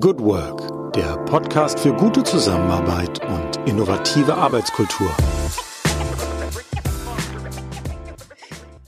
Good 0.00 0.20
Work, 0.20 0.94
der 0.94 1.18
Podcast 1.26 1.78
für 1.78 1.92
gute 1.92 2.22
Zusammenarbeit 2.22 3.20
und 3.26 3.68
innovative 3.68 4.34
Arbeitskultur. 4.34 5.10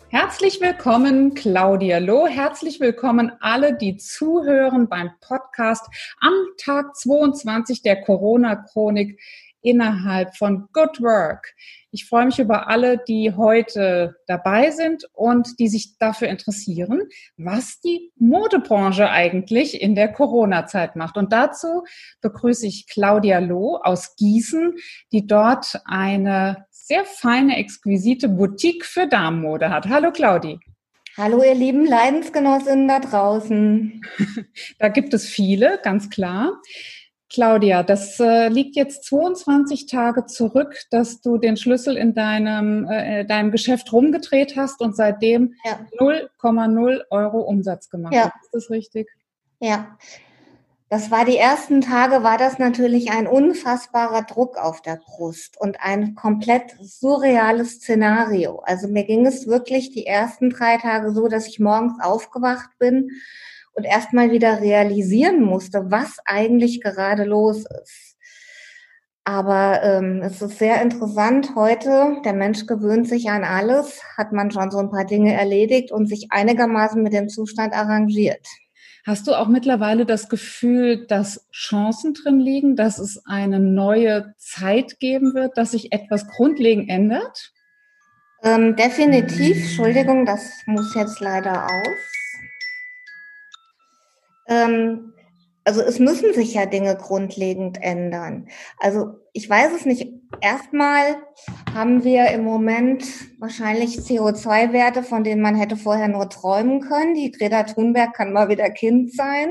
Herzlich 0.09 0.63
willkommen, 0.63 1.35
Claudia 1.35 1.99
Loh. 1.99 2.27
Herzlich 2.27 2.81
willkommen 2.81 3.33
alle, 3.41 3.77
die 3.77 3.99
zuhören 3.99 4.89
beim 4.89 5.11
Podcast 5.21 5.85
am 6.21 6.33
Tag 6.57 6.97
22 6.97 7.83
der 7.83 8.01
Corona-Chronik 8.01 9.21
innerhalb 9.65 10.37
von 10.37 10.69
Good 10.73 11.01
Work. 11.01 11.55
Ich 11.91 12.07
freue 12.07 12.27
mich 12.27 12.39
über 12.39 12.69
alle, 12.69 12.99
die 12.99 13.33
heute 13.35 14.17
dabei 14.27 14.71
sind 14.71 15.09
und 15.13 15.59
die 15.59 15.69
sich 15.69 15.97
dafür 15.99 16.29
interessieren, 16.29 17.03
was 17.37 17.81
die 17.81 18.13
Modebranche 18.17 19.09
eigentlich 19.09 19.81
in 19.81 19.95
der 19.95 20.13
Corona-Zeit 20.13 20.97
macht. 20.97 21.17
Und 21.17 21.33
dazu 21.33 21.85
begrüße 22.21 22.67
ich 22.67 22.87
Claudia 22.89 23.39
Loh 23.39 23.81
aus 23.83 24.17
Gießen, 24.17 24.75
die 25.13 25.27
dort 25.27 25.81
eine 25.85 26.67
sehr 26.71 27.05
feine, 27.05 27.57
exquisite 27.57 28.29
Boutique 28.29 28.85
für 28.85 29.07
Damenmode 29.07 29.71
hat. 29.71 29.89
Hallo 29.89 30.13
Claudi. 30.13 30.59
Hallo 31.17 31.45
ihr 31.45 31.55
lieben 31.55 31.87
Leidensgenossinnen 31.87 32.89
da 32.89 32.99
draußen. 32.99 34.03
da 34.81 34.89
gibt 34.89 35.15
es 35.15 35.29
viele, 35.29 35.79
ganz 35.83 36.11
klar. 36.11 36.61
Claudia, 37.35 37.83
das 37.83 38.21
äh, 38.21 38.47
liegt 38.47 38.77
jetzt 38.77 39.03
22 39.07 39.87
Tage 39.87 40.27
zurück, 40.27 40.77
dass 40.91 41.21
du 41.21 41.37
den 41.37 41.57
Schlüssel 41.57 41.97
in 41.97 42.15
deinem, 42.15 42.87
äh, 42.89 43.25
deinem 43.25 43.51
Geschäft 43.51 43.93
rumgedreht 43.93 44.57
hast 44.57 44.81
und 44.81 44.95
seitdem 44.95 45.55
0,0 45.99 46.93
ja. 46.93 47.05
Euro 47.11 47.41
Umsatz 47.41 47.91
gemacht 47.91 48.15
ja. 48.15 48.27
hast. 48.27 48.45
Ist 48.45 48.55
das 48.55 48.71
richtig? 48.71 49.09
Ja. 49.59 49.99
Das 50.91 51.11
war 51.11 51.25
die 51.25 51.37
ersten 51.37 51.81
Tage, 51.81 52.23
war 52.23 52.39
das 52.39 52.61
natürlich 52.61 53.11
ein 53.11 53.27
unfassbarer 53.27 54.23
Druck 54.23 54.57
auf 54.57 54.81
der 54.81 55.01
Brust 55.05 55.61
und 55.61 55.79
ein 55.81 56.15
komplett 56.15 56.77
surreales 56.81 57.77
Szenario. 57.77 58.61
Also 58.61 58.87
mir 58.87 59.03
ging 59.03 59.27
es 59.27 59.49
wirklich 59.49 59.91
die 59.91 60.07
ersten 60.07 60.51
drei 60.51 60.77
Tage 60.77 61.13
so, 61.13 61.27
dass 61.27 61.49
ich 61.49 61.59
morgens 61.59 62.01
aufgewacht 62.01 62.71
bin 62.79 63.11
und 63.75 63.85
erstmal 63.85 64.31
wieder 64.31 64.61
realisieren 64.61 65.43
musste, 65.43 65.91
was 65.91 66.19
eigentlich 66.25 66.81
gerade 66.81 67.25
los 67.25 67.65
ist. 67.83 68.17
Aber 69.25 69.83
ähm, 69.83 70.21
es 70.23 70.43
ist 70.43 70.59
sehr 70.59 70.83
interessant 70.83 71.55
heute. 71.57 72.19
Der 72.25 72.35
Mensch 72.35 72.67
gewöhnt 72.67 73.09
sich 73.09 73.31
an 73.31 73.43
alles, 73.43 74.03
hat 74.19 74.33
man 74.33 74.51
schon 74.51 74.71
so 74.71 74.79
ein 74.79 74.91
paar 74.91 75.07
Dinge 75.07 75.33
erledigt 75.33 75.93
und 75.93 76.09
sich 76.09 76.27
einigermaßen 76.31 77.03
mit 77.03 77.15
dem 77.15 77.31
Zustand 77.31 77.73
arrangiert. 77.73 78.47
Hast 79.07 79.27
du 79.27 79.35
auch 79.35 79.49
mittlerweile 79.49 80.07
das 80.07 80.29
Gefühl, 80.29 81.07
dass 81.07 81.47
Chancen 81.53 82.15
drin 82.15 82.39
liegen, 82.39 82.77
dass 82.77 82.99
es 82.99 83.23
eine 83.27 83.61
neue 83.61 84.35
Zeit 84.39 84.99
geben 84.99 85.35
wird, 85.35 85.57
dass 85.57 85.73
sich 85.73 85.93
etwas 85.93 86.27
grundlegend 86.29 86.91
ändert? 86.91 87.53
Ähm, 88.43 88.77
definitiv. 88.77 89.57
Entschuldigung, 89.57 90.27
das 90.27 90.51
muss 90.67 90.95
jetzt 90.95 91.21
leider 91.21 91.65
aus. 91.65 92.24
Ähm, 94.49 95.13
also 95.65 95.81
es 95.81 95.99
müssen 95.99 96.35
sich 96.35 96.55
ja 96.55 96.67
Dinge 96.67 96.95
grundlegend 96.97 97.83
ändern. 97.83 98.49
Also 98.79 99.15
ich 99.33 99.49
weiß 99.49 99.73
es 99.75 99.87
nicht. 99.87 100.13
Erstmal 100.41 101.17
haben 101.75 102.05
wir 102.05 102.29
im 102.31 102.45
Moment 102.45 103.05
wahrscheinlich 103.39 103.99
CO2-Werte, 103.99 105.03
von 105.03 105.25
denen 105.25 105.41
man 105.41 105.55
hätte 105.55 105.77
vorher 105.77 106.09
nur 106.09 106.29
träumen 106.29 106.81
können. 106.81 107.15
Die 107.15 107.31
Greta 107.31 107.63
Thunberg 107.63 108.15
kann 108.15 108.33
mal 108.33 108.49
wieder 108.49 108.69
Kind 108.71 109.15
sein. 109.15 109.51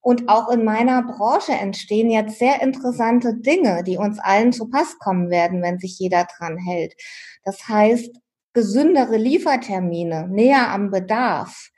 Und 0.00 0.28
auch 0.28 0.50
in 0.50 0.64
meiner 0.64 1.02
Branche 1.02 1.52
entstehen 1.52 2.10
jetzt 2.10 2.38
sehr 2.38 2.62
interessante 2.62 3.34
Dinge, 3.34 3.82
die 3.84 3.96
uns 3.96 4.18
allen 4.18 4.52
zu 4.52 4.68
Pass 4.68 4.98
kommen 4.98 5.30
werden, 5.30 5.62
wenn 5.62 5.78
sich 5.78 5.98
jeder 5.98 6.26
dran 6.38 6.56
hält. 6.58 6.94
Das 7.42 7.68
heißt, 7.68 8.10
gesündere 8.52 9.16
Liefertermine, 9.16 10.28
näher 10.28 10.70
am 10.70 10.90
Bedarf 10.90 11.70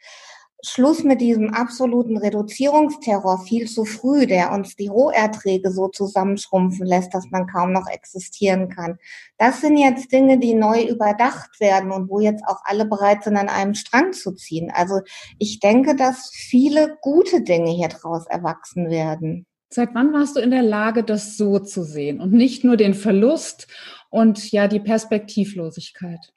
Schluss 0.69 1.05
mit 1.05 1.21
diesem 1.21 1.55
absoluten 1.55 2.17
Reduzierungsterror 2.17 3.45
viel 3.45 3.69
zu 3.69 3.85
früh, 3.85 4.27
der 4.27 4.53
uns 4.53 4.77
die 4.77 4.89
Roherträge 4.89 5.71
so 5.71 5.89
zusammenschrumpfen 5.89 6.87
lässt, 6.87 7.15
dass 7.15 7.31
man 7.31 7.47
kaum 7.47 7.73
noch 7.73 7.87
existieren 7.87 8.69
kann. 8.69 8.99
Das 9.39 9.61
sind 9.61 9.77
jetzt 9.77 10.13
Dinge, 10.13 10.39
die 10.39 10.55
neu 10.55 10.83
überdacht 10.83 11.61
werden 11.61 11.91
und 11.91 12.09
wo 12.09 12.21
jetzt 12.21 12.45
auch 12.47 12.61
alle 12.65 12.85
bereit 12.85 13.25
sind, 13.25 13.37
an 13.37 13.49
einem 13.49 13.75
Strang 13.75 14.13
zu 14.13 14.33
ziehen. 14.33 14.71
Also 14.75 15.01
ich 15.39 15.61
denke, 15.61 15.97
dass 15.97 16.31
viele 16.33 16.97
gute 17.01 17.43
Dinge 17.43 17.71
hier 17.71 17.89
draus 17.89 18.27
erwachsen 18.27 18.91
werden. 18.91 19.47
Seit 19.69 19.95
wann 19.95 20.13
warst 20.13 20.37
du 20.37 20.41
in 20.41 20.51
der 20.51 20.63
Lage, 20.63 21.03
das 21.03 21.37
so 21.37 21.59
zu 21.59 21.83
sehen 21.83 22.21
und 22.21 22.33
nicht 22.33 22.65
nur 22.65 22.77
den 22.77 22.95
Verlust 22.95 23.67
und 24.11 24.53
ja 24.53 24.69
die 24.69 24.81
Perspektivlosigkeit? 24.81 26.33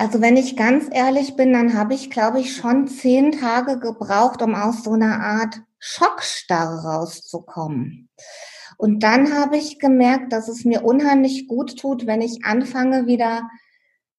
Also 0.00 0.22
wenn 0.22 0.38
ich 0.38 0.56
ganz 0.56 0.88
ehrlich 0.90 1.36
bin, 1.36 1.52
dann 1.52 1.74
habe 1.74 1.92
ich, 1.92 2.08
glaube 2.08 2.40
ich, 2.40 2.56
schon 2.56 2.88
zehn 2.88 3.32
Tage 3.32 3.78
gebraucht, 3.78 4.40
um 4.40 4.54
aus 4.54 4.82
so 4.82 4.92
einer 4.92 5.20
Art 5.20 5.60
Schockstarre 5.78 6.84
rauszukommen. 6.84 8.08
Und 8.78 9.02
dann 9.02 9.34
habe 9.34 9.58
ich 9.58 9.78
gemerkt, 9.78 10.32
dass 10.32 10.48
es 10.48 10.64
mir 10.64 10.86
unheimlich 10.86 11.48
gut 11.48 11.78
tut, 11.78 12.06
wenn 12.06 12.22
ich 12.22 12.46
anfange, 12.46 13.06
wieder 13.06 13.42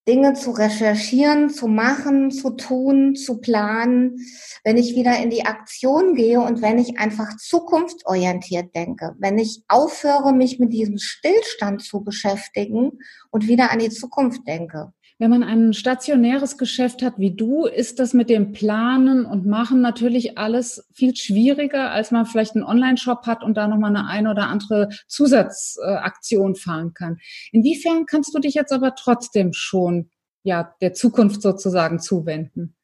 Dinge 0.08 0.34
zu 0.34 0.52
recherchieren, 0.52 1.50
zu 1.50 1.68
machen, 1.68 2.30
zu 2.30 2.52
tun, 2.52 3.16
zu 3.16 3.40
planen, 3.40 4.18
wenn 4.64 4.78
ich 4.78 4.94
wieder 4.96 5.18
in 5.18 5.32
die 5.32 5.46
Aktion 5.48 6.14
gehe 6.14 6.42
und 6.42 6.62
wenn 6.62 6.78
ich 6.78 7.00
einfach 7.00 7.38
zukunftsorientiert 7.38 8.76
denke, 8.76 9.16
wenn 9.18 9.40
ich 9.40 9.64
aufhöre, 9.68 10.32
mich 10.32 10.60
mit 10.60 10.74
diesem 10.74 11.00
Stillstand 11.00 11.82
zu 11.82 12.04
beschäftigen 12.04 13.00
und 13.32 13.48
wieder 13.48 13.72
an 13.72 13.80
die 13.80 13.90
Zukunft 13.90 14.48
denke. 14.48 14.94
Wenn 15.22 15.30
man 15.30 15.44
ein 15.44 15.74
stationäres 15.74 16.58
Geschäft 16.58 17.04
hat 17.04 17.20
wie 17.20 17.30
du, 17.30 17.68
ist 17.68 18.00
das 18.00 18.16
mit 18.16 18.28
dem 18.28 18.54
Planen 18.54 19.24
und 19.28 19.46
Machen 19.46 19.80
natürlich 19.80 20.40
alles 20.40 20.88
viel 20.96 21.16
schwieriger, 21.16 21.92
als 21.92 22.10
man 22.10 22.26
vielleicht 22.26 22.56
einen 22.56 22.64
Online-Shop 22.64 23.28
hat 23.28 23.44
und 23.44 23.56
da 23.56 23.68
nochmal 23.68 23.96
eine 23.96 24.08
ein 24.08 24.26
oder 24.26 24.48
andere 24.48 24.90
Zusatzaktion 25.08 26.56
fahren 26.56 26.96
kann. 26.96 27.20
Inwiefern 27.52 28.08
kannst 28.08 28.34
du 28.34 28.40
dich 28.40 28.56
jetzt 28.56 28.74
aber 28.74 28.96
trotzdem 28.96 29.54
schon 29.54 30.10
ja, 30.42 30.74
der 30.82 30.94
Zukunft 30.94 31.44
sozusagen 31.44 32.00
zuwenden? 32.00 32.76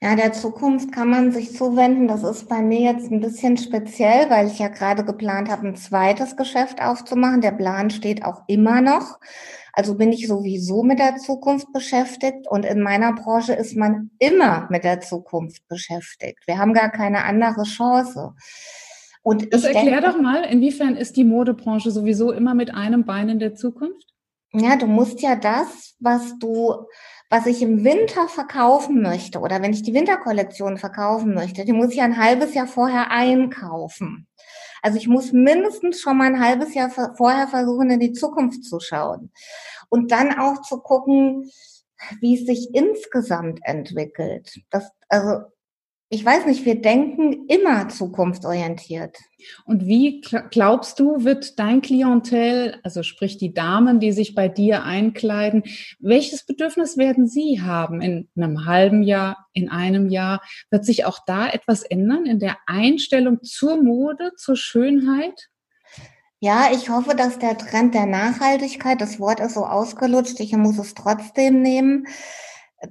Ja, 0.00 0.14
der 0.14 0.32
Zukunft 0.32 0.92
kann 0.92 1.10
man 1.10 1.32
sich 1.32 1.52
zuwenden. 1.52 2.06
Das 2.06 2.22
ist 2.22 2.48
bei 2.48 2.62
mir 2.62 2.92
jetzt 2.92 3.10
ein 3.10 3.20
bisschen 3.20 3.56
speziell, 3.56 4.30
weil 4.30 4.46
ich 4.46 4.60
ja 4.60 4.68
gerade 4.68 5.04
geplant 5.04 5.50
habe, 5.50 5.66
ein 5.66 5.74
zweites 5.74 6.36
Geschäft 6.36 6.80
aufzumachen. 6.80 7.40
Der 7.40 7.50
Plan 7.50 7.90
steht 7.90 8.24
auch 8.24 8.42
immer 8.46 8.80
noch. 8.80 9.18
Also 9.78 9.94
bin 9.94 10.10
ich 10.10 10.26
sowieso 10.26 10.82
mit 10.82 10.98
der 10.98 11.18
Zukunft 11.18 11.70
beschäftigt 11.70 12.48
und 12.48 12.64
in 12.64 12.80
meiner 12.80 13.12
Branche 13.12 13.52
ist 13.52 13.76
man 13.76 14.10
immer 14.18 14.66
mit 14.70 14.84
der 14.84 15.02
Zukunft 15.02 15.68
beschäftigt. 15.68 16.38
Wir 16.46 16.56
haben 16.56 16.72
gar 16.72 16.88
keine 16.90 17.24
andere 17.24 17.64
Chance. 17.64 18.32
Und 19.22 19.52
das 19.52 19.64
erklär 19.64 20.00
denke, 20.00 20.00
doch 20.00 20.18
mal, 20.18 20.44
inwiefern 20.44 20.96
ist 20.96 21.18
die 21.18 21.24
Modebranche 21.24 21.90
sowieso 21.90 22.32
immer 22.32 22.54
mit 22.54 22.72
einem 22.72 23.04
Bein 23.04 23.28
in 23.28 23.38
der 23.38 23.54
Zukunft? 23.54 24.14
Ja, 24.54 24.76
du 24.76 24.86
musst 24.86 25.20
ja 25.20 25.36
das, 25.36 25.94
was 26.00 26.38
du, 26.38 26.86
was 27.28 27.44
ich 27.44 27.60
im 27.60 27.84
Winter 27.84 28.28
verkaufen 28.28 29.02
möchte 29.02 29.40
oder 29.40 29.60
wenn 29.60 29.74
ich 29.74 29.82
die 29.82 29.92
Winterkollektion 29.92 30.78
verkaufen 30.78 31.34
möchte, 31.34 31.66
die 31.66 31.74
muss 31.74 31.92
ich 31.92 32.00
ein 32.00 32.16
halbes 32.16 32.54
Jahr 32.54 32.66
vorher 32.66 33.10
einkaufen. 33.10 34.26
Also 34.82 34.98
ich 34.98 35.08
muss 35.08 35.32
mindestens 35.32 36.00
schon 36.00 36.18
mal 36.18 36.26
ein 36.26 36.40
halbes 36.40 36.74
Jahr 36.74 36.90
vorher 36.90 37.48
versuchen, 37.48 37.90
in 37.90 38.00
die 38.00 38.12
Zukunft 38.12 38.64
zu 38.64 38.80
schauen. 38.80 39.32
Und 39.88 40.10
dann 40.10 40.38
auch 40.38 40.62
zu 40.62 40.80
gucken, 40.80 41.50
wie 42.20 42.34
es 42.34 42.46
sich 42.46 42.74
insgesamt 42.74 43.60
entwickelt. 43.62 44.60
Das, 44.70 44.90
also 45.08 45.44
ich 46.08 46.24
weiß 46.24 46.46
nicht, 46.46 46.64
wir 46.64 46.80
denken 46.80 47.46
immer 47.48 47.88
zukunftsorientiert. 47.88 49.16
Und 49.64 49.86
wie 49.86 50.20
glaubst 50.50 51.00
du, 51.00 51.24
wird 51.24 51.58
dein 51.58 51.82
Klientel, 51.82 52.78
also 52.84 53.02
sprich 53.02 53.38
die 53.38 53.52
Damen, 53.52 53.98
die 53.98 54.12
sich 54.12 54.34
bei 54.34 54.48
dir 54.48 54.84
einkleiden, 54.84 55.64
welches 55.98 56.46
Bedürfnis 56.46 56.96
werden 56.96 57.26
sie 57.26 57.60
haben 57.60 58.00
in 58.00 58.28
einem 58.36 58.66
halben 58.66 59.02
Jahr, 59.02 59.48
in 59.52 59.68
einem 59.68 60.08
Jahr? 60.08 60.42
Wird 60.70 60.84
sich 60.84 61.04
auch 61.04 61.18
da 61.26 61.48
etwas 61.48 61.82
ändern 61.82 62.24
in 62.24 62.38
der 62.38 62.56
Einstellung 62.66 63.42
zur 63.42 63.82
Mode, 63.82 64.30
zur 64.36 64.56
Schönheit? 64.56 65.48
Ja, 66.38 66.68
ich 66.72 66.88
hoffe, 66.88 67.16
dass 67.16 67.40
der 67.40 67.58
Trend 67.58 67.94
der 67.94 68.06
Nachhaltigkeit, 68.06 69.00
das 69.00 69.18
Wort 69.18 69.40
ist 69.40 69.54
so 69.54 69.64
ausgelutscht, 69.64 70.38
ich 70.38 70.52
muss 70.56 70.78
es 70.78 70.94
trotzdem 70.94 71.62
nehmen, 71.62 72.06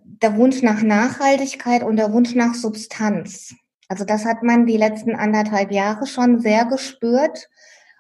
der 0.03 0.37
Wunsch 0.37 0.61
nach 0.61 0.81
Nachhaltigkeit 0.81 1.83
und 1.83 1.97
der 1.97 2.11
Wunsch 2.13 2.35
nach 2.35 2.53
Substanz. 2.53 3.53
Also 3.87 4.05
das 4.05 4.25
hat 4.25 4.43
man 4.43 4.65
die 4.65 4.77
letzten 4.77 5.15
anderthalb 5.15 5.71
Jahre 5.71 6.07
schon 6.07 6.39
sehr 6.39 6.65
gespürt. 6.65 7.49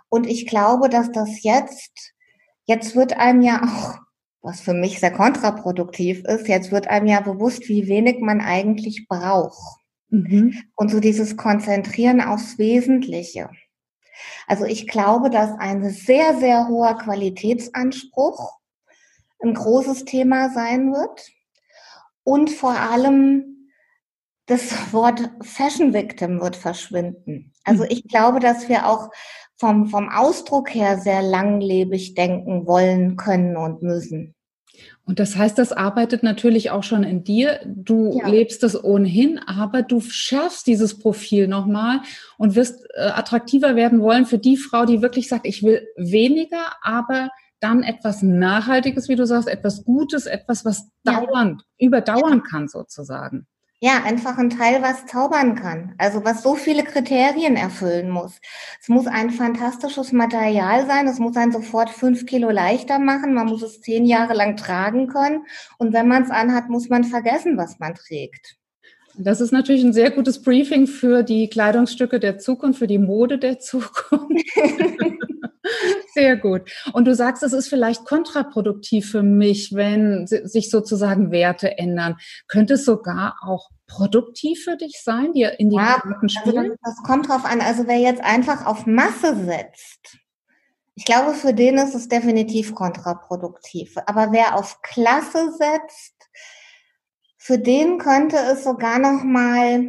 Und 0.09 0.27
ich 0.27 0.47
glaube, 0.47 0.89
dass 0.89 1.11
das 1.11 1.43
jetzt, 1.43 2.13
jetzt 2.65 2.95
wird 2.95 3.17
einem 3.17 3.41
ja 3.41 3.63
auch, 3.63 3.99
was 4.41 4.61
für 4.61 4.73
mich 4.73 4.99
sehr 4.99 5.11
kontraproduktiv 5.11 6.23
ist, 6.25 6.47
jetzt 6.47 6.71
wird 6.71 6.87
einem 6.87 7.07
ja 7.07 7.19
bewusst, 7.19 7.67
wie 7.67 7.87
wenig 7.87 8.19
man 8.19 8.41
eigentlich 8.41 9.07
braucht. 9.07 9.79
Mhm. 10.09 10.55
Und 10.75 10.91
so 10.91 10.99
dieses 10.99 11.35
Konzentrieren 11.37 12.21
aufs 12.21 12.57
Wesentliche. 12.57 13.49
Also 14.47 14.65
ich 14.65 14.87
glaube, 14.87 15.29
dass 15.29 15.51
ein 15.57 15.89
sehr, 15.89 16.37
sehr 16.37 16.67
hoher 16.67 16.97
Qualitätsanspruch 16.97 18.59
ein 19.41 19.53
großes 19.53 20.05
Thema 20.05 20.49
sein 20.49 20.91
wird. 20.93 21.29
Und 22.25 22.49
vor 22.49 22.77
allem 22.77 23.69
das 24.47 24.91
Wort 24.91 25.21
Fashion 25.41 25.93
Victim 25.93 26.41
wird 26.41 26.57
verschwinden. 26.57 27.53
Also 27.63 27.83
mhm. 27.83 27.89
ich 27.91 28.03
glaube, 28.07 28.39
dass 28.39 28.67
wir 28.67 28.87
auch 28.87 29.09
vom, 29.57 29.87
vom 29.87 30.09
Ausdruck 30.09 30.73
her 30.73 30.97
sehr 30.97 31.21
langlebig 31.21 32.13
denken 32.13 32.67
wollen, 32.67 33.15
können 33.15 33.55
und 33.55 33.81
müssen. 33.81 34.35
Und 35.05 35.19
das 35.19 35.37
heißt, 35.37 35.57
das 35.57 35.71
arbeitet 35.71 36.23
natürlich 36.23 36.71
auch 36.71 36.83
schon 36.83 37.03
in 37.03 37.23
dir. 37.23 37.61
Du 37.65 38.19
ja. 38.19 38.27
lebst 38.27 38.63
es 38.63 38.81
ohnehin, 38.83 39.39
aber 39.39 39.83
du 39.83 40.01
schärfst 40.01 40.67
dieses 40.67 40.99
Profil 40.99 41.47
nochmal 41.47 42.01
und 42.37 42.55
wirst 42.55 42.85
äh, 42.95 43.01
attraktiver 43.01 43.75
werden 43.75 44.01
wollen 44.01 44.25
für 44.25 44.39
die 44.39 44.57
Frau, 44.57 44.85
die 44.85 45.01
wirklich 45.01 45.29
sagt, 45.29 45.45
ich 45.45 45.63
will 45.63 45.87
weniger, 45.95 46.73
aber 46.81 47.29
dann 47.65 47.83
etwas 47.83 48.21
Nachhaltiges, 48.21 49.09
wie 49.09 49.15
du 49.15 49.25
sagst, 49.25 49.47
etwas 49.47 49.83
Gutes, 49.85 50.27
etwas, 50.27 50.65
was 50.65 50.87
ja. 51.03 51.19
dauernd, 51.19 51.63
überdauern 51.79 52.43
kann 52.43 52.67
sozusagen. 52.67 53.47
Ja, 53.81 54.03
einfach 54.03 54.37
ein 54.37 54.49
Teil, 54.51 54.81
was 54.81 55.05
zaubern 55.05 55.55
kann. 55.55 55.95
Also 55.97 56.23
was 56.23 56.43
so 56.43 56.55
viele 56.55 56.83
Kriterien 56.83 57.55
erfüllen 57.55 58.09
muss. 58.09 58.39
Es 58.81 58.87
muss 58.87 59.05
ein 59.05 59.31
fantastisches 59.31 60.11
Material 60.11 60.87
sein. 60.87 61.07
Es 61.07 61.19
muss 61.19 61.35
einen 61.35 61.51
sofort 61.51 61.89
fünf 61.89 62.25
Kilo 62.25 62.49
leichter 62.51 62.99
machen. 62.99 63.33
Man 63.33 63.47
muss 63.47 63.63
es 63.63 63.81
zehn 63.81 64.05
Jahre 64.05 64.33
lang 64.33 64.55
tragen 64.55 65.07
können. 65.07 65.45
Und 65.77 65.93
wenn 65.93 66.07
man 66.07 66.23
es 66.23 66.29
anhat, 66.29 66.69
muss 66.69 66.87
man 66.89 67.03
vergessen, 67.03 67.57
was 67.57 67.79
man 67.79 67.95
trägt. 67.95 68.55
Das 69.17 69.41
ist 69.41 69.51
natürlich 69.51 69.83
ein 69.83 69.93
sehr 69.93 70.11
gutes 70.11 70.41
Briefing 70.41 70.87
für 70.87 71.23
die 71.23 71.49
Kleidungsstücke 71.49 72.19
der 72.19 72.37
Zukunft, 72.37 72.79
für 72.79 72.87
die 72.87 72.99
Mode 72.99 73.37
der 73.37 73.59
Zukunft. 73.59 74.45
Sehr 76.15 76.37
gut. 76.37 76.71
Und 76.93 77.05
du 77.05 77.13
sagst, 77.13 77.43
es 77.43 77.51
ist 77.51 77.67
vielleicht 77.67 78.05
kontraproduktiv 78.05 79.11
für 79.11 79.21
mich, 79.21 79.75
wenn 79.75 80.25
sich 80.27 80.69
sozusagen 80.69 81.29
Werte 81.29 81.77
ändern. 81.77 82.15
Könnte 82.47 82.75
es 82.75 82.85
sogar 82.85 83.35
auch 83.41 83.69
produktiv 83.85 84.63
für 84.63 84.77
dich 84.77 85.01
sein, 85.03 85.33
dir 85.33 85.59
in 85.59 85.69
die 85.69 85.75
ja, 85.75 85.99
Karten 85.99 86.13
also 86.13 86.27
spielen? 86.29 86.57
Also 86.57 86.77
das, 86.81 86.95
das 86.95 87.03
kommt 87.03 87.27
drauf 87.27 87.43
an. 87.43 87.59
Also 87.59 87.85
wer 87.87 87.97
jetzt 87.97 88.23
einfach 88.23 88.65
auf 88.65 88.85
Masse 88.85 89.35
setzt, 89.45 90.17
ich 90.95 91.03
glaube, 91.03 91.33
für 91.33 91.53
den 91.53 91.77
ist 91.77 91.93
es 91.93 92.07
definitiv 92.07 92.73
kontraproduktiv. 92.73 93.97
Aber 94.05 94.31
wer 94.31 94.55
auf 94.55 94.81
Klasse 94.83 95.51
setzt, 95.51 96.29
für 97.37 97.59
den 97.59 97.97
könnte 97.97 98.37
es 98.37 98.63
sogar 98.63 98.99
noch 98.99 99.21
mal 99.25 99.83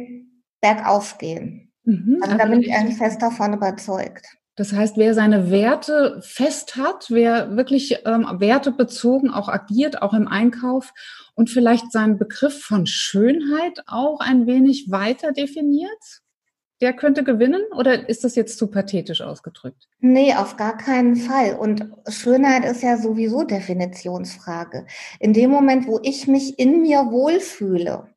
bergauf 0.59 1.17
gehen. 1.19 1.71
Mhm, 1.85 2.19
also 2.21 2.37
da 2.37 2.45
bin 2.47 2.59
ich 2.63 2.73
eigentlich 2.73 2.97
fest 2.97 3.21
davon 3.21 3.53
überzeugt. 3.53 4.27
Das 4.57 4.73
heißt, 4.73 4.97
wer 4.97 5.13
seine 5.13 5.51
Werte 5.51 6.19
fest 6.25 6.75
hat, 6.75 7.05
wer 7.09 7.55
wirklich 7.55 7.99
ähm, 8.05 8.27
wertebezogen 8.39 9.29
auch 9.29 9.49
agiert, 9.49 10.01
auch 10.01 10.13
im 10.15 10.27
Einkauf 10.27 10.93
und 11.35 11.51
vielleicht 11.51 11.91
seinen 11.91 12.17
Begriff 12.17 12.59
von 12.63 12.87
Schönheit 12.87 13.83
auch 13.85 14.19
ein 14.19 14.47
wenig 14.47 14.89
weiter 14.89 15.31
definiert, 15.31 16.21
der 16.81 16.93
könnte 16.93 17.23
gewinnen 17.23 17.61
oder 17.75 18.09
ist 18.09 18.23
das 18.23 18.35
jetzt 18.35 18.57
zu 18.57 18.67
pathetisch 18.67 19.21
ausgedrückt? 19.21 19.87
Nee, 19.99 20.33
auf 20.33 20.57
gar 20.57 20.75
keinen 20.75 21.15
Fall. 21.15 21.55
Und 21.55 21.87
Schönheit 22.07 22.65
ist 22.65 22.81
ja 22.81 22.97
sowieso 22.97 23.43
Definitionsfrage. 23.43 24.87
In 25.19 25.33
dem 25.33 25.51
Moment, 25.51 25.87
wo 25.87 25.99
ich 26.01 26.27
mich 26.27 26.57
in 26.57 26.81
mir 26.81 27.11
wohlfühle 27.11 28.07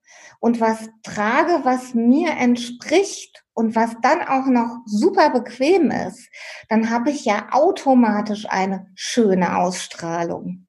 und 0.41 0.61
was 0.61 0.89
trage, 1.03 1.61
was 1.65 1.95
mir 1.95 2.31
entspricht 2.31 3.45
und 3.53 3.77
was 3.77 3.91
dann 4.03 4.23
auch 4.23 4.47
noch 4.47 4.79
super 4.87 5.31
bequem 5.31 5.91
ist, 5.91 6.29
dann 6.69 6.91
habe 6.91 7.11
ich 7.11 7.27
ja 7.27 7.49
automatisch 7.53 8.47
eine 8.49 8.87
schöne 8.95 9.59
Ausstrahlung. 9.59 10.67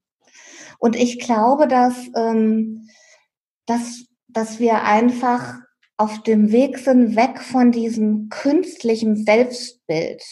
Und 0.77 0.95
ich 0.95 1.19
glaube, 1.19 1.67
dass, 1.67 1.95
ähm, 2.15 2.89
dass, 3.65 4.05
dass 4.27 4.59
wir 4.59 4.83
einfach 4.83 5.59
auf 5.95 6.21
dem 6.23 6.51
Weg 6.51 6.79
sind, 6.79 7.15
weg 7.15 7.39
von 7.39 7.71
diesem 7.71 8.29
künstlichen 8.29 9.23
Selbstbild. 9.23 10.23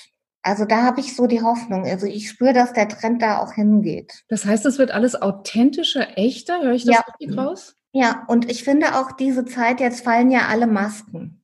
Also 0.42 0.66
da 0.66 0.84
habe 0.84 1.00
ich 1.00 1.16
so 1.16 1.28
die 1.28 1.42
Hoffnung. 1.42 1.86
Also 1.86 2.08
ich 2.08 2.30
spüre, 2.30 2.54
dass 2.54 2.74
der 2.74 2.90
Trend 2.90 3.22
da 3.22 3.40
auch 3.40 3.54
hingeht. 3.54 4.24
Das 4.30 4.46
heißt, 4.46 4.66
es 4.66 4.80
wird 4.80 4.92
alles 4.92 5.22
authentischer, 5.22 6.18
echter? 6.18 6.62
Höre 6.62 6.74
ich 6.74 6.86
das 6.86 6.96
ja. 6.96 7.02
richtig 7.02 7.38
raus? 7.38 7.76
Ja, 7.92 8.24
und 8.28 8.50
ich 8.52 8.64
finde 8.64 9.00
auch 9.00 9.12
diese 9.14 9.46
Zeit, 9.46 9.80
jetzt 9.80 10.04
fallen 10.04 10.30
ja 10.30 10.48
alle 10.48 10.68
Masken. 10.68 11.42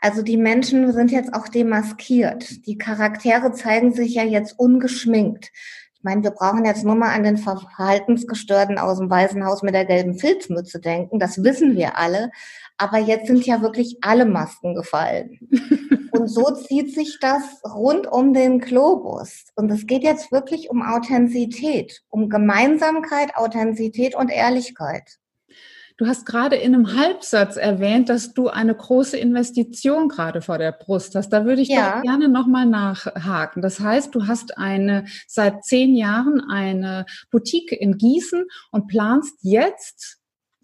Also 0.00 0.22
die 0.22 0.36
Menschen 0.36 0.92
sind 0.92 1.10
jetzt 1.10 1.34
auch 1.34 1.48
demaskiert. 1.48 2.66
Die 2.66 2.78
Charaktere 2.78 3.52
zeigen 3.52 3.92
sich 3.92 4.14
ja 4.14 4.22
jetzt 4.22 4.58
ungeschminkt. 4.58 5.50
Ich 5.94 6.04
meine, 6.04 6.22
wir 6.22 6.30
brauchen 6.30 6.64
jetzt 6.64 6.84
nur 6.84 6.94
mal 6.94 7.12
an 7.12 7.24
den 7.24 7.38
Verhaltensgestörten 7.38 8.78
aus 8.78 8.98
dem 8.98 9.10
Waisenhaus 9.10 9.62
mit 9.62 9.74
der 9.74 9.84
gelben 9.84 10.16
Filzmütze 10.16 10.78
denken. 10.78 11.18
Das 11.18 11.42
wissen 11.42 11.74
wir 11.74 11.98
alle. 11.98 12.30
Aber 12.76 12.98
jetzt 12.98 13.26
sind 13.26 13.44
ja 13.44 13.62
wirklich 13.62 13.96
alle 14.02 14.24
Masken 14.24 14.76
gefallen. 14.76 15.40
Und 16.12 16.28
so 16.28 16.44
zieht 16.54 16.94
sich 16.94 17.18
das 17.20 17.42
rund 17.64 18.06
um 18.06 18.32
den 18.32 18.60
Globus. 18.60 19.46
Und 19.56 19.70
es 19.70 19.86
geht 19.86 20.04
jetzt 20.04 20.30
wirklich 20.30 20.70
um 20.70 20.82
Authentizität, 20.82 22.02
um 22.08 22.28
Gemeinsamkeit, 22.28 23.36
Authentizität 23.36 24.14
und 24.14 24.30
Ehrlichkeit. 24.30 25.18
Du 25.98 26.06
hast 26.06 26.26
gerade 26.26 26.54
in 26.54 26.76
einem 26.76 26.96
Halbsatz 26.96 27.56
erwähnt, 27.56 28.08
dass 28.08 28.32
du 28.32 28.46
eine 28.46 28.72
große 28.72 29.16
Investition 29.16 30.08
gerade 30.08 30.42
vor 30.42 30.56
der 30.56 30.70
Brust 30.70 31.16
hast. 31.16 31.30
Da 31.30 31.44
würde 31.44 31.60
ich 31.60 31.68
ja. 31.68 31.96
doch 31.96 32.02
gerne 32.02 32.28
nochmal 32.28 32.66
nachhaken. 32.66 33.62
Das 33.62 33.80
heißt, 33.80 34.14
du 34.14 34.28
hast 34.28 34.56
eine 34.58 35.06
seit 35.26 35.64
zehn 35.64 35.96
Jahren 35.96 36.40
eine 36.48 37.04
Boutique 37.32 37.72
in 37.72 37.98
Gießen 37.98 38.46
und 38.70 38.86
planst 38.86 39.38
jetzt 39.42 40.18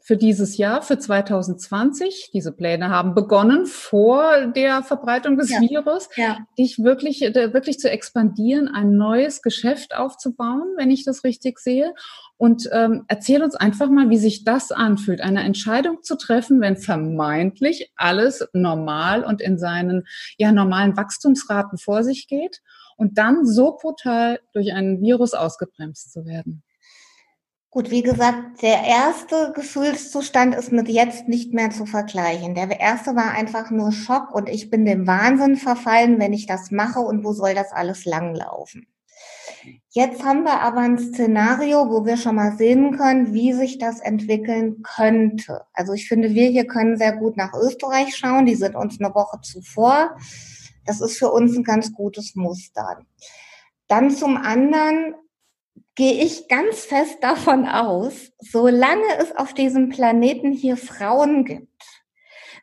für 0.04 0.18
dieses 0.18 0.58
Jahr, 0.58 0.82
für 0.82 0.98
2020. 0.98 2.30
Diese 2.34 2.52
Pläne 2.52 2.90
haben 2.90 3.14
begonnen 3.14 3.64
vor 3.64 4.48
der 4.48 4.82
Verbreitung 4.82 5.38
des 5.38 5.50
ja. 5.50 5.60
Virus, 5.62 6.10
ja. 6.16 6.38
dich 6.58 6.78
wirklich, 6.78 7.22
äh, 7.22 7.54
wirklich 7.54 7.78
zu 7.78 7.90
expandieren, 7.90 8.68
ein 8.68 8.96
neues 8.96 9.40
Geschäft 9.40 9.96
aufzubauen, 9.96 10.74
wenn 10.76 10.90
ich 10.90 11.04
das 11.04 11.24
richtig 11.24 11.58
sehe. 11.58 11.94
Und 12.36 12.68
ähm, 12.72 13.04
erzähl 13.06 13.42
uns 13.42 13.54
einfach 13.54 13.88
mal, 13.88 14.10
wie 14.10 14.18
sich 14.18 14.44
das 14.44 14.72
anfühlt, 14.72 15.20
eine 15.20 15.44
Entscheidung 15.44 16.02
zu 16.02 16.16
treffen, 16.16 16.60
wenn 16.60 16.76
vermeintlich 16.76 17.92
alles 17.96 18.46
normal 18.52 19.24
und 19.24 19.40
in 19.40 19.56
seinen 19.56 20.04
ja 20.36 20.50
normalen 20.50 20.96
Wachstumsraten 20.96 21.78
vor 21.78 22.02
sich 22.02 22.26
geht 22.26 22.60
und 22.96 23.18
dann 23.18 23.46
so 23.46 23.76
brutal 23.80 24.40
durch 24.52 24.72
einen 24.72 25.00
Virus 25.00 25.32
ausgebremst 25.32 26.12
zu 26.12 26.26
werden. 26.26 26.64
Gut, 27.70 27.90
wie 27.90 28.02
gesagt, 28.02 28.62
der 28.62 28.84
erste 28.84 29.52
Gefühlszustand 29.52 30.54
ist 30.54 30.70
mit 30.70 30.88
jetzt 30.88 31.26
nicht 31.26 31.52
mehr 31.52 31.70
zu 31.70 31.86
vergleichen. 31.86 32.54
Der 32.54 32.78
erste 32.78 33.16
war 33.16 33.32
einfach 33.32 33.72
nur 33.72 33.90
Schock 33.90 34.32
und 34.32 34.48
ich 34.48 34.70
bin 34.70 34.84
dem 34.84 35.08
Wahnsinn 35.08 35.56
verfallen, 35.56 36.20
wenn 36.20 36.32
ich 36.32 36.46
das 36.46 36.70
mache 36.70 37.00
und 37.00 37.24
wo 37.24 37.32
soll 37.32 37.54
das 37.54 37.72
alles 37.72 38.04
langlaufen. 38.04 38.86
Jetzt 39.90 40.24
haben 40.24 40.42
wir 40.44 40.60
aber 40.60 40.80
ein 40.80 40.98
Szenario, 40.98 41.88
wo 41.88 42.04
wir 42.04 42.16
schon 42.16 42.36
mal 42.36 42.56
sehen 42.56 42.96
können, 42.96 43.32
wie 43.32 43.52
sich 43.52 43.78
das 43.78 44.00
entwickeln 44.00 44.82
könnte. 44.82 45.62
Also 45.72 45.92
ich 45.92 46.08
finde, 46.08 46.30
wir 46.30 46.48
hier 46.48 46.66
können 46.66 46.96
sehr 46.96 47.16
gut 47.16 47.36
nach 47.36 47.54
Österreich 47.54 48.16
schauen. 48.16 48.46
Die 48.46 48.56
sind 48.56 48.74
uns 48.74 49.00
eine 49.00 49.14
Woche 49.14 49.40
zuvor. 49.42 50.16
Das 50.84 51.00
ist 51.00 51.18
für 51.18 51.30
uns 51.30 51.56
ein 51.56 51.64
ganz 51.64 51.92
gutes 51.92 52.34
Muster. 52.34 53.04
Dann 53.88 54.10
zum 54.10 54.36
anderen 54.36 55.14
gehe 55.94 56.24
ich 56.24 56.48
ganz 56.48 56.80
fest 56.80 57.18
davon 57.20 57.66
aus, 57.66 58.32
solange 58.40 59.06
es 59.18 59.34
auf 59.36 59.54
diesem 59.54 59.88
Planeten 59.90 60.52
hier 60.52 60.76
Frauen 60.76 61.44
gibt, 61.44 61.84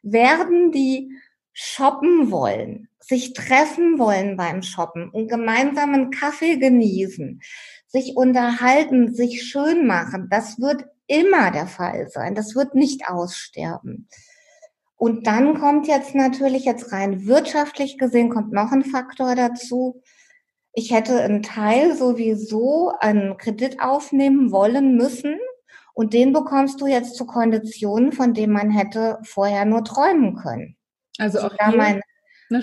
werden 0.04 0.72
die 0.72 1.12
shoppen 1.54 2.32
wollen, 2.32 2.90
sich 3.00 3.34
treffen 3.34 4.00
wollen 4.00 4.38
beim 4.38 4.62
Shoppen, 4.62 5.12
einen 5.14 5.28
gemeinsamen 5.28 6.12
Kaffee 6.12 6.58
genießen, 6.58 7.42
sich 7.88 8.16
unterhalten, 8.16 9.14
sich 9.14 9.44
schön 9.44 9.86
machen. 9.88 10.28
Das 10.30 10.60
wird 10.60 10.86
immer 11.08 11.52
der 11.52 11.68
Fall 11.68 12.08
sein. 12.10 12.36
Das 12.36 12.56
wird 12.56 12.76
nicht 12.76 13.08
aussterben. 13.08 14.08
Und 14.96 15.28
dann 15.28 15.60
kommt 15.60 15.88
jetzt 15.88 16.16
natürlich 16.16 16.66
jetzt 16.66 16.92
rein 16.92 17.26
wirtschaftlich 17.26 17.98
gesehen 17.98 18.30
kommt 18.30 18.54
noch 18.54 18.72
ein 18.72 18.84
Faktor 18.84 19.36
dazu 19.36 20.02
ich 20.74 20.92
hätte 20.92 21.22
einen 21.22 21.44
Teil 21.44 21.96
sowieso 21.96 22.94
einen 23.00 23.38
Kredit 23.38 23.82
aufnehmen 23.82 24.52
wollen 24.52 24.96
müssen 24.96 25.38
und 25.94 26.14
den 26.14 26.32
bekommst 26.32 26.80
du 26.80 26.88
jetzt 26.88 27.16
zu 27.16 27.26
Konditionen, 27.26 28.14
von 28.14 28.34
denen 28.34 28.54
man 28.54 28.72
hätte 28.72 29.20
vorher 29.24 29.66
nur 29.66 29.84
träumen 29.84 30.36
können. 30.36 30.78
Also 31.18 31.40
auch 31.40 31.54
hier, 31.60 31.76
mein, 31.78 32.02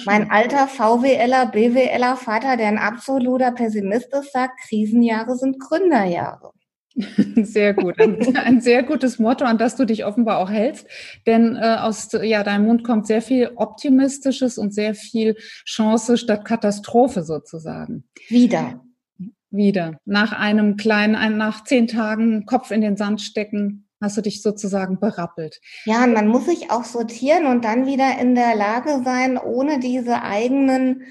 mein 0.06 0.30
alter 0.30 0.68
VWLer, 0.68 1.46
BWLer 1.46 2.16
Vater, 2.16 2.56
der 2.56 2.68
ein 2.68 2.78
absoluter 2.78 3.52
Pessimist 3.52 4.12
ist, 4.14 4.32
sagt, 4.32 4.60
Krisenjahre 4.68 5.36
sind 5.36 5.58
Gründerjahre. 5.60 6.52
Sehr 7.42 7.74
gut. 7.74 8.00
Ein, 8.00 8.36
ein, 8.36 8.60
sehr 8.60 8.82
gutes 8.82 9.18
Motto, 9.18 9.44
an 9.44 9.58
das 9.58 9.76
du 9.76 9.84
dich 9.84 10.04
offenbar 10.04 10.38
auch 10.38 10.50
hältst. 10.50 10.86
Denn 11.26 11.56
äh, 11.56 11.76
aus 11.80 12.10
ja, 12.22 12.42
deinem 12.42 12.66
Mund 12.66 12.82
kommt 12.84 13.06
sehr 13.06 13.22
viel 13.22 13.52
Optimistisches 13.54 14.58
und 14.58 14.74
sehr 14.74 14.94
viel 14.94 15.36
Chance 15.64 16.16
statt 16.16 16.44
Katastrophe 16.44 17.22
sozusagen. 17.22 18.04
Wieder. 18.28 18.84
Wieder. 19.50 19.98
Nach 20.04 20.32
einem 20.32 20.76
kleinen, 20.76 21.36
nach 21.38 21.64
zehn 21.64 21.86
Tagen 21.86 22.46
Kopf 22.46 22.70
in 22.70 22.80
den 22.80 22.96
Sand 22.96 23.20
stecken, 23.20 23.87
hast 24.00 24.16
du 24.16 24.20
dich 24.20 24.42
sozusagen 24.42 25.00
berappelt. 25.00 25.60
Ja, 25.84 26.06
man 26.06 26.28
muss 26.28 26.46
sich 26.46 26.70
auch 26.70 26.84
sortieren 26.84 27.46
und 27.46 27.64
dann 27.64 27.86
wieder 27.86 28.18
in 28.18 28.34
der 28.34 28.54
Lage 28.54 29.02
sein, 29.04 29.38
ohne 29.38 29.78
diese 29.80 30.22
eigenen 30.22 31.04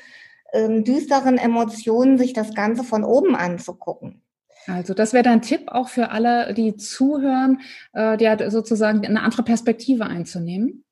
ähm, 0.54 0.84
düsteren 0.84 1.38
Emotionen 1.38 2.18
sich 2.18 2.34
das 2.34 2.54
Ganze 2.54 2.84
von 2.84 3.04
oben 3.04 3.36
anzugucken. 3.36 4.24
Also 4.68 4.94
das 4.94 5.14
wäre 5.14 5.24
dein 5.24 5.42
Tipp 5.42 5.64
auch 5.68 5.88
für 5.88 6.10
alle, 6.10 6.54
die 6.54 6.76
zuhören, 6.76 7.62
äh, 7.94 8.18
die 8.18 8.50
sozusagen 8.50 9.06
eine 9.06 9.22
andere 9.22 9.44
Perspektive 9.44 10.06
einzunehmen? 10.06 10.84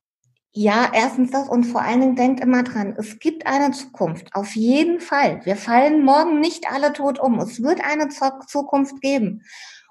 Ja, 0.58 0.90
erstens 0.94 1.32
das 1.32 1.50
und 1.50 1.66
vor 1.66 1.82
allen 1.82 2.00
Dingen 2.00 2.16
denkt 2.16 2.40
immer 2.40 2.64
dran, 2.64 2.96
es 2.98 3.20
gibt 3.20 3.46
eine 3.46 3.72
Zukunft, 3.72 4.34
auf 4.34 4.56
jeden 4.56 5.02
Fall. 5.02 5.42
Wir 5.44 5.58
fallen 5.58 6.06
morgen 6.06 6.40
nicht 6.40 6.72
alle 6.72 6.94
tot 6.94 7.20
um. 7.20 7.40
Es 7.40 7.62
wird 7.62 7.82
eine 7.84 8.08
Zukunft 8.08 9.02
geben. 9.02 9.44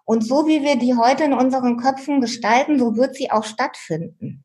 Und 0.04 0.26
so 0.26 0.46
wie 0.46 0.62
wir 0.62 0.76
die 0.76 0.94
heute 0.94 1.24
in 1.24 1.32
unseren 1.32 1.78
Köpfen 1.78 2.20
gestalten, 2.20 2.78
so 2.78 2.96
wird 2.96 3.14
sie 3.14 3.30
auch 3.30 3.44
stattfinden. 3.44 4.44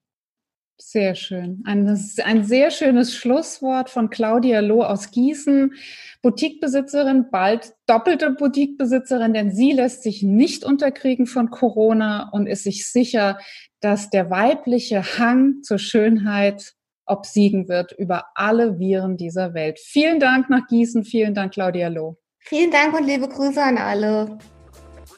Sehr 0.82 1.13
schön. 1.16 1.62
Ein, 1.66 1.88
ein 2.24 2.44
sehr 2.46 2.72
schönes 2.72 3.13
Schlusswort 3.13 3.89
von 3.89 4.10
Claudia 4.10 4.62
Loh 4.62 4.84
aus 4.84 5.12
Gießen, 5.12 5.74
Boutiquebesitzerin, 6.22 7.30
bald 7.32 7.74
doppelte 7.86 8.32
Boutiquebesitzerin, 8.32 9.34
denn 9.34 9.51
sie 9.51 9.74
lässt 9.74 10.04
sich 10.04 10.24
nicht 10.24 10.63
unterkriegen 10.63 11.28
von 11.28 11.50
Corona 11.50 12.30
und 12.32 12.48
ist 12.48 12.63
sich 12.63 12.89
sicher, 12.89 13.39
dass 13.82 14.10
der 14.10 14.30
weibliche 14.30 15.04
Hang 15.18 15.63
zur 15.63 15.80
Schönheit 15.80 16.75
obsiegen 17.06 17.68
wird 17.68 17.92
über 17.92 18.28
alle 18.36 18.80
Viren 18.80 19.18
dieser 19.18 19.54
Welt. 19.54 19.80
Vielen 19.80 20.22
Dank 20.22 20.50
nach 20.50 20.68
Gießen, 20.68 21.04
vielen 21.04 21.34
Dank 21.34 21.54
Claudia 21.54 21.89
Loh. 21.89 22.18
Vielen 22.39 22.72
Dank 22.72 22.98
und 22.98 23.06
liebe 23.06 23.28
Grüße 23.28 23.62
an 23.62 23.78
alle. 23.78 24.38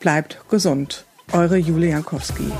bleibt 0.00 0.38
gesund. 0.48 1.04
Eure 1.32 1.56
Julia 1.56 1.90
Jankowski. 1.90 2.50